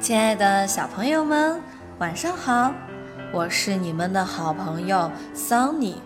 [0.00, 1.60] 亲爱的小朋友们，
[1.98, 2.72] 晚上好！
[3.32, 6.00] 我是你们的好朋友桑尼。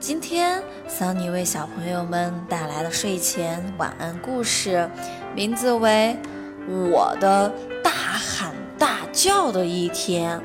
[0.00, 4.88] 今天桑尼为小朋友们带来的睡前晚安故事，
[5.34, 6.16] 名字为
[6.90, 10.38] 《我的大喊大叫的一天》。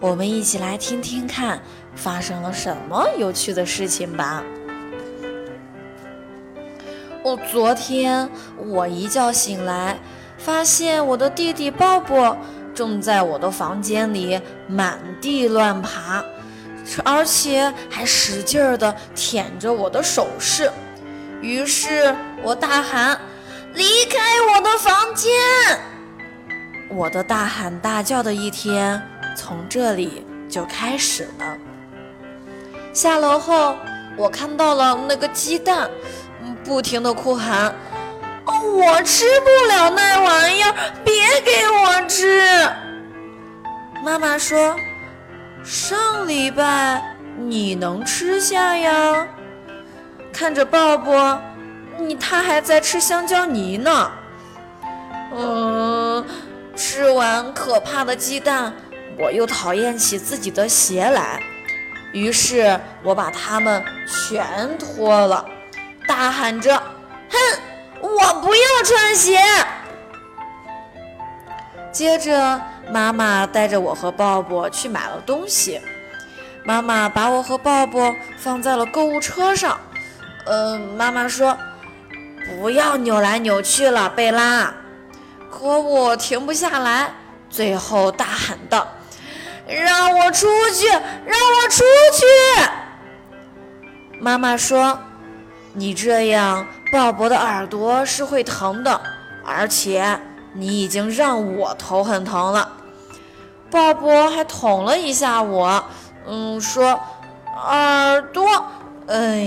[0.00, 1.60] 我们一起来听听看，
[1.94, 4.42] 发生了什么有趣的事情吧。
[7.22, 9.98] 哦，昨天我一觉醒来。
[10.44, 12.36] 发现我的弟弟鲍勃
[12.74, 16.22] 正在我的房间里满地乱爬，
[17.02, 20.70] 而且还使劲儿地舔着我的首饰。
[21.40, 23.18] 于是我大喊
[23.72, 24.18] ：“离开
[24.54, 25.32] 我的房间！”
[26.92, 29.00] 我的大喊大叫的一天
[29.34, 31.56] 从这里就开始了。
[32.92, 33.76] 下楼后，
[34.14, 35.88] 我看到了那个鸡蛋，
[36.62, 37.74] 不停地哭喊。
[38.74, 40.74] 我吃不了那玩意儿，
[41.04, 42.42] 别给我吃。
[44.02, 44.76] 妈妈说
[45.64, 49.26] ：“上礼拜你能吃下呀？”
[50.32, 51.38] 看着鲍勃，
[51.98, 54.10] 你他还在吃香蕉泥呢。
[55.36, 56.26] 嗯，
[56.74, 58.72] 吃完可怕的鸡蛋，
[59.16, 61.40] 我又讨厌起自己的鞋来。
[62.12, 65.44] 于是我把它们全脱了，
[66.06, 66.76] 大喊着
[67.30, 67.38] ：“哼！”
[68.04, 69.38] 我不要穿鞋。
[71.90, 75.80] 接着，妈妈带着我和鲍勃去买了东西。
[76.64, 79.78] 妈妈把我和鲍勃放在了购物车上。
[80.46, 81.56] 嗯，妈妈说
[82.60, 84.74] ：“不要扭来扭去了，贝拉。”
[85.50, 87.14] 可我停不下来，
[87.48, 88.86] 最后大喊道
[89.66, 90.88] ：“让我出去！
[90.88, 92.24] 让我出去！”
[94.20, 94.98] 妈妈说
[95.72, 99.00] ：“你这样。”鲍勃的耳朵是会疼的，
[99.44, 100.16] 而且
[100.52, 102.70] 你已经让我头很疼了。
[103.68, 105.84] 鲍勃还捅了一下我，
[106.24, 107.00] 嗯，说
[107.66, 108.46] 耳朵。
[109.08, 109.44] 哎，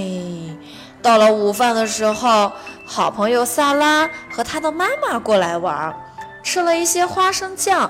[1.01, 2.51] 到了午饭的时候，
[2.85, 5.95] 好朋友萨拉和他的妈妈过来玩，
[6.43, 7.89] 吃了一些花生酱、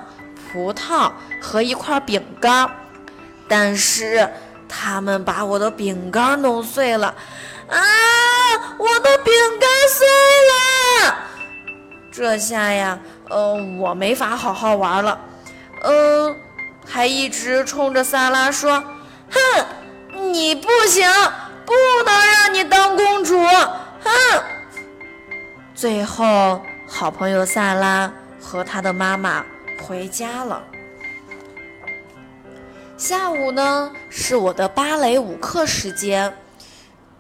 [0.53, 2.69] 葡萄和一块饼干，
[3.47, 4.29] 但是
[4.69, 7.16] 他们把我的饼干弄碎了。
[7.69, 7.78] 啊！
[8.78, 10.07] 我的饼干碎
[10.51, 11.16] 了，
[12.11, 15.19] 这下呀，呃，我没法好好玩了。
[15.81, 16.35] 嗯，
[16.85, 18.83] 还一直冲着萨拉说
[19.31, 19.66] ：“哼，
[20.31, 21.09] 你不行，
[21.66, 21.73] 不
[22.05, 23.38] 能让你当公主。”
[24.03, 24.44] 哼。
[25.75, 28.11] 最后，好朋友萨拉
[28.41, 29.44] 和他的妈妈
[29.81, 30.63] 回家了。
[32.97, 36.35] 下午呢，是我的芭蕾舞课时间。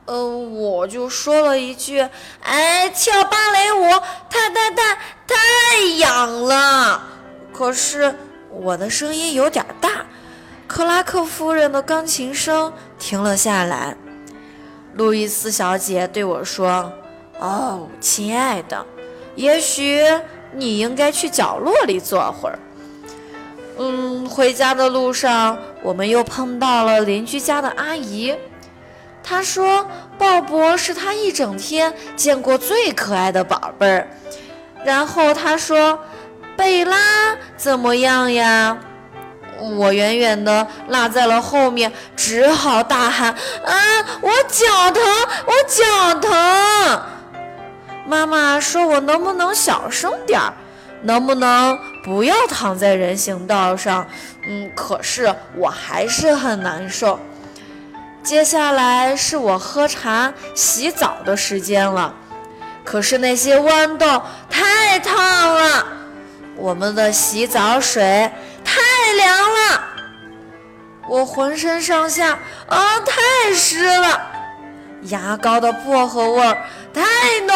[0.07, 1.99] 呃，我就说了一句
[2.41, 3.89] ：“哎，跳芭蕾舞
[4.29, 4.97] 太太太
[5.27, 7.03] 太痒了。”
[7.53, 8.15] 可是
[8.49, 10.05] 我的声音有点大，
[10.65, 13.97] 克拉克夫人的钢琴声停了下来。
[14.93, 16.91] 路易斯小姐对我说
[17.39, 18.85] ：“哦，亲爱的，
[19.35, 20.01] 也许
[20.53, 22.57] 你应该去角落里坐会儿。”
[23.77, 28.33] 嗯，回家的路上，我们又碰到了邻居家的阿姨。
[29.27, 29.85] 他说
[30.17, 34.07] ：“鲍勃是他一整天见过最可爱的宝贝儿。”
[34.85, 35.99] 然后他说
[36.55, 36.97] ：“贝拉
[37.57, 38.77] 怎么样呀？”
[39.75, 43.33] 我远远的落在了后面，只好大喊
[43.65, 43.75] ：“啊，
[44.21, 45.03] 我脚疼，
[45.45, 47.01] 我脚疼！”
[48.07, 50.53] 妈妈说：“我能不能小声点儿？
[51.01, 54.07] 能不能不要躺在人行道上？”
[54.47, 57.19] 嗯，可是我还是很难受。
[58.27, 62.13] 接下来是我喝茶、洗澡的时间了，
[62.83, 65.87] 可是那些豌豆太烫了，
[66.57, 68.29] 我们的洗澡水
[68.65, 68.81] 太
[69.15, 69.81] 凉了，
[71.07, 74.21] 我浑身上下啊太湿了，
[75.03, 76.57] 牙膏的薄荷味儿
[76.93, 77.55] 太浓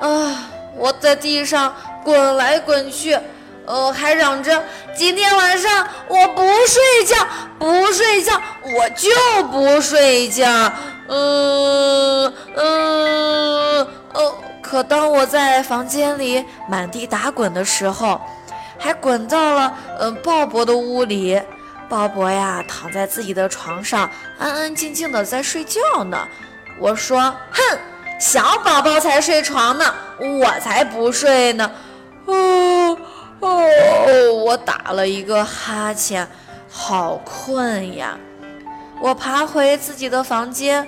[0.00, 3.18] 了，啊，我在地上滚来滚去。
[3.66, 4.62] 呃，还嚷着
[4.94, 7.16] 今天晚上我不睡觉，
[7.58, 9.10] 不睡觉，我就
[9.44, 10.72] 不睡觉。
[11.08, 18.20] 嗯嗯哦，可当我在房间里满地打滚的时候，
[18.78, 21.40] 还滚到了嗯鲍勃的屋里。
[21.88, 24.08] 鲍勃呀，躺在自己的床上，
[24.38, 26.16] 安安静静的在睡觉呢。
[26.78, 27.20] 我说
[27.50, 27.78] ：“哼，
[28.20, 31.68] 小宝宝才睡床呢，我才不睡呢。”
[32.26, 32.79] 哦。
[33.40, 36.26] 哦，我打了一个哈欠，
[36.68, 38.18] 好困呀！
[39.00, 40.86] 我爬回自己的房间，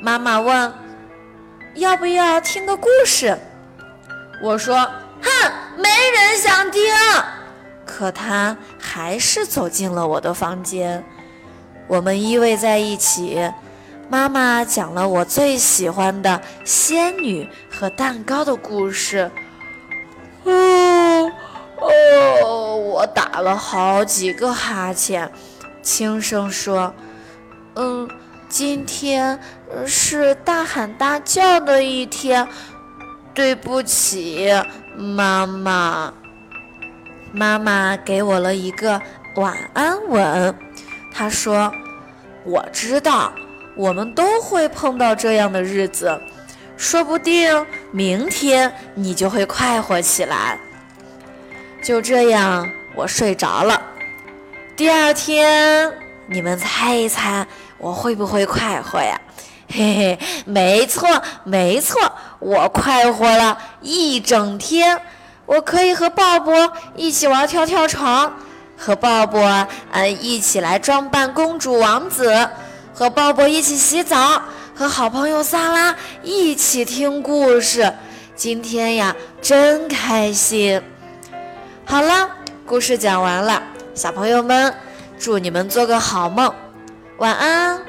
[0.00, 0.72] 妈妈问
[1.74, 3.36] ：“要不要听个故事？”
[4.40, 4.76] 我说
[5.20, 6.82] ：“哼，没人想听。
[7.84, 11.04] 可他还是走进了我的房间。
[11.88, 13.50] 我们依偎在一起，
[14.08, 19.28] 妈妈讲了我最喜欢的仙女和蛋糕的故事。
[23.14, 25.30] 打了好几个哈欠，
[25.82, 26.94] 轻声说
[27.74, 28.08] ：“嗯，
[28.48, 29.38] 今天
[29.86, 32.46] 是大喊大叫的一天，
[33.34, 34.50] 对不起，
[34.96, 36.12] 妈妈。”
[37.30, 39.00] 妈妈给我了一个
[39.36, 40.54] 晚安吻，
[41.12, 41.70] 她说
[42.44, 43.32] ：“我知道，
[43.76, 46.18] 我们都会碰到这样的日子，
[46.76, 50.58] 说不定明天你就会快活起来。”
[51.84, 53.80] 就这样，我睡着了。
[54.76, 55.92] 第二天，
[56.26, 57.46] 你们猜一猜
[57.78, 59.20] 我会不会快活呀？
[59.68, 61.06] 嘿嘿，没错，
[61.44, 62.00] 没错，
[62.40, 65.00] 我快活了一整天。
[65.46, 68.36] 我可以和鲍勃一起玩跳跳床，
[68.76, 72.48] 和鲍勃嗯一起来装扮公主王子，
[72.92, 74.42] 和鲍勃一起洗澡，
[74.74, 77.94] 和好朋友萨拉一起听故事。
[78.34, 80.82] 今天呀，真开心。
[81.84, 82.28] 好了，
[82.68, 83.62] 故事讲完了，
[83.94, 84.74] 小朋友们，
[85.18, 86.52] 祝你们做个好梦，
[87.16, 87.87] 晚安。